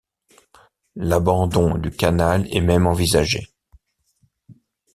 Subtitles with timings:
[0.95, 3.53] L'abandon du canal est même envisagé.